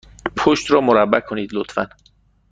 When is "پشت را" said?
0.37-0.81